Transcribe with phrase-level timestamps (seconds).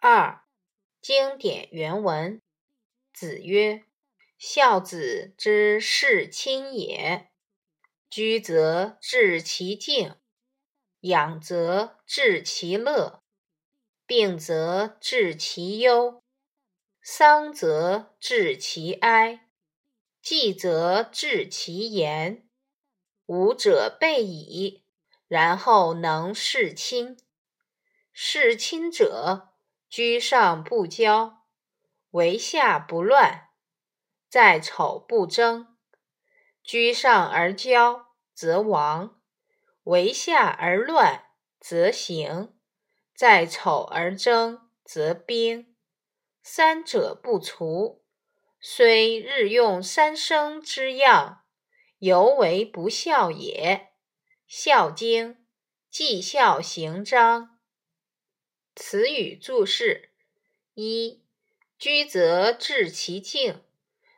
[0.00, 0.44] 二、
[1.00, 2.40] 经典原文。
[3.12, 3.84] 子曰
[4.38, 7.32] ：“孝子之事亲也。
[8.08, 10.14] 居则治其敬，
[11.00, 13.24] 养则治其乐，
[14.06, 16.22] 病则治其忧，
[17.02, 19.48] 丧则治其哀，
[20.22, 22.48] 祭则治其言。
[23.26, 24.84] 五者备矣，
[25.26, 27.18] 然后能事亲。
[28.12, 29.46] 事亲者。”
[29.88, 31.36] 居上不骄，
[32.10, 33.48] 为下不乱，
[34.28, 35.76] 在丑不争。
[36.62, 39.20] 居上而骄，则亡；
[39.84, 41.24] 为下而乱，
[41.58, 42.52] 则行；
[43.16, 45.74] 在丑而争，则兵。
[46.42, 48.04] 三者不除，
[48.60, 51.44] 虽日用三生之样，
[51.98, 53.88] 犹为不孝也。
[54.46, 55.34] 《孝经》
[55.90, 57.57] 绩孝行章。
[58.80, 60.10] 词语注释：
[60.74, 61.20] 一、
[61.80, 63.60] 居则致其敬，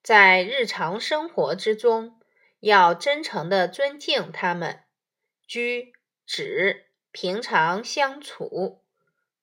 [0.00, 2.20] 在日常生活之中，
[2.60, 4.84] 要真诚的尊敬他们。
[5.44, 5.92] 居
[6.24, 8.84] 指平常相处，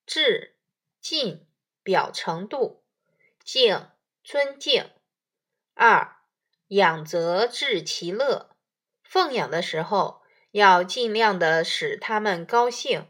[0.06, 0.56] 至
[1.02, 1.46] 敬
[1.84, 2.82] 表程度，
[3.44, 3.90] 敬
[4.24, 4.92] 尊敬。
[5.74, 6.16] 二、
[6.70, 8.56] 养则致其乐，
[9.04, 10.22] 奉养的时候
[10.52, 13.10] 要尽量的使他们高兴。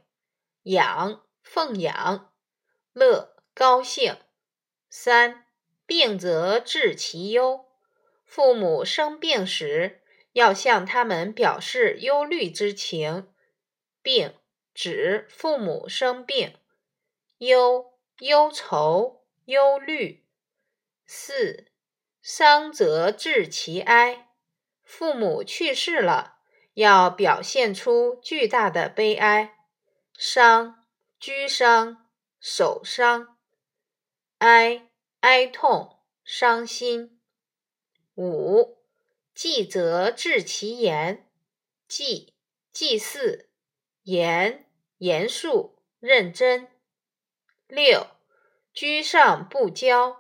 [0.64, 1.24] 养。
[1.54, 2.32] 奉养，
[2.94, 4.16] 乐高兴。
[4.90, 5.48] 三
[5.86, 7.66] 病则治其忧，
[8.24, 13.28] 父母生病时，要向他们表示忧虑之情。
[14.02, 14.34] 病
[14.74, 16.56] 指父母生病，
[17.40, 20.24] 忧忧愁、忧虑。
[21.06, 21.66] 四
[22.22, 24.30] 丧则治其哀，
[24.86, 26.38] 父母去世了，
[26.76, 29.58] 要表现出巨大的悲哀。
[30.18, 30.81] 伤。
[31.22, 33.38] 居伤、守伤、
[34.40, 37.22] 哀哀痛、伤心。
[38.16, 38.80] 五
[39.36, 41.30] 祭则治其言，
[41.88, 42.34] 祭
[42.72, 43.52] 祭祀，
[44.02, 44.66] 严
[44.98, 46.72] 严肃认真。
[47.68, 48.08] 六
[48.74, 50.18] 居上不骄，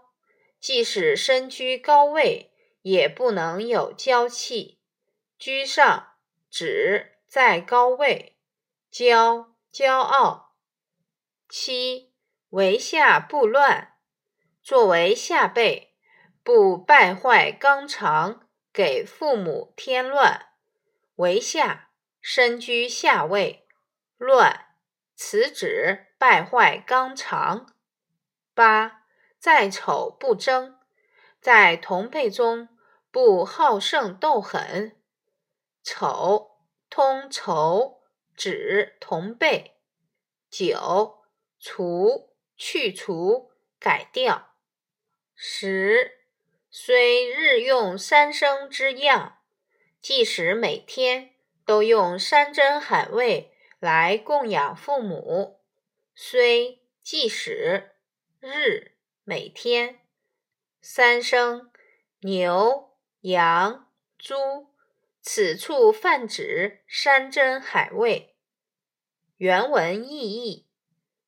[0.59, 2.51] 即使身居高位，
[2.83, 4.77] 也不能有骄气。
[5.39, 6.13] 居上
[6.51, 8.37] 指在高位，
[8.91, 10.50] 骄骄傲。
[11.53, 12.13] 七
[12.51, 13.95] 为下不乱，
[14.63, 15.97] 作为下辈，
[16.43, 20.53] 不败坏纲常，给父母添乱。
[21.15, 21.89] 为下
[22.21, 23.67] 身居下位，
[24.15, 24.67] 乱，
[25.13, 27.75] 此指败坏纲常。
[28.53, 29.03] 八
[29.37, 30.79] 在丑不争，
[31.41, 32.69] 在同辈中
[33.11, 34.97] 不好胜斗狠。
[35.83, 38.01] 丑通仇，
[38.37, 39.81] 指同辈。
[40.49, 41.20] 九。
[41.63, 44.55] 除去除改掉，
[45.35, 46.17] 十
[46.71, 49.37] 虽日用三生之样，
[50.01, 55.61] 即使每天都用山珍海味来供养父母，
[56.15, 57.91] 虽即使
[58.39, 58.93] 日
[59.23, 59.99] 每天
[60.81, 61.71] 三生
[62.21, 64.73] 牛羊猪，
[65.21, 68.35] 此处泛指山珍海味。
[69.37, 70.70] 原文意义。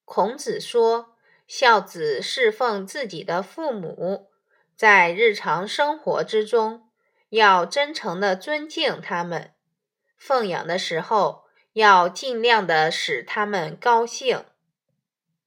[0.05, 1.15] 孔子说
[1.47, 4.29] ：“孝子侍奉自己的父母，
[4.75, 6.89] 在日常生活之中，
[7.29, 9.53] 要真诚的尊敬他们；
[10.17, 14.45] 奉养的时候，要尽量的使他们高兴。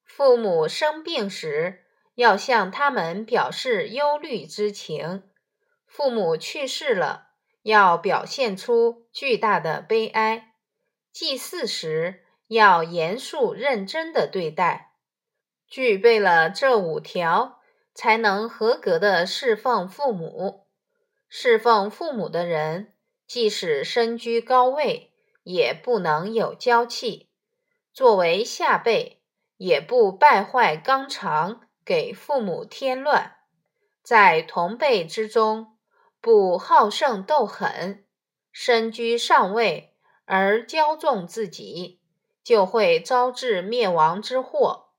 [0.05, 1.85] 父母生病时，
[2.15, 5.23] 要向他们表示忧虑之情；
[5.87, 7.29] 父母去世了，
[7.63, 10.55] 要表现出巨大的悲哀。
[11.13, 14.93] 祭祀时，”要严肃认真的对待，
[15.67, 17.61] 具备了这五条，
[17.93, 20.67] 才能合格的侍奉父母。
[21.29, 22.95] 侍奉父母的人，
[23.27, 25.13] 即使身居高位，
[25.43, 27.29] 也不能有娇气；
[27.93, 29.23] 作为下辈，
[29.57, 33.33] 也不败坏纲常，给父母添乱。
[34.05, 35.77] 在同辈之中，
[36.21, 38.05] 不好胜斗狠；
[38.53, 39.97] 身居上位
[40.27, 42.01] 而骄纵自己。
[42.47, 44.91] 就会招致灭亡之祸；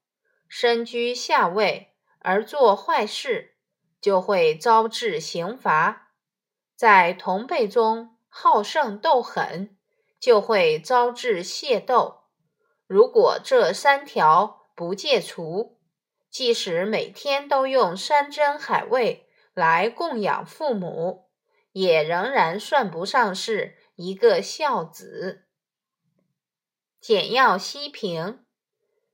[0.50, 3.56] 身居下位而做坏事，
[4.02, 6.10] 就会招致刑罚；
[6.76, 9.78] 在同辈中好胜斗狠，
[10.20, 12.24] 就会招致械斗。
[12.86, 15.80] 如果这三条不戒除，
[16.30, 21.30] 即使每天都用山珍海味来供养父母，
[21.72, 25.47] 也仍然算不上是一个孝子。
[27.07, 28.44] 简要析评：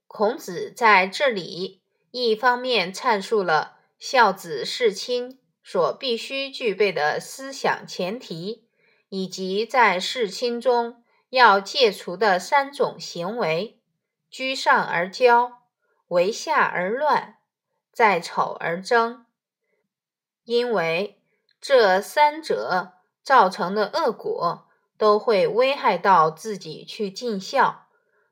[0.08, 1.80] 孔子在这里
[2.10, 8.66] 一方面阐述了孝子事亲所必须具备的思想前提，
[9.10, 13.78] 以及在事亲中要戒除的三种行为：
[14.28, 15.52] 居上而骄，
[16.08, 17.36] 为下而乱，
[17.92, 19.24] 在丑而争。
[20.42, 21.22] 因为
[21.60, 24.66] 这三者造成的恶果，
[24.98, 27.82] 都会危害到自己去尽孝，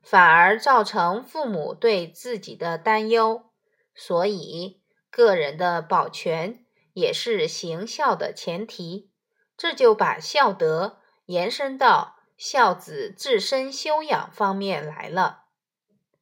[0.02, 3.50] 反而造成父母对自己的担忧。
[3.94, 6.64] 所以，个人的保全
[6.94, 9.10] 也是行孝的前提。
[9.56, 15.41] 这就把孝德延伸到孝子自身修养方面来了。